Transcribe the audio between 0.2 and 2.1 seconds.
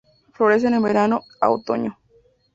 Florecen en verano a otoño.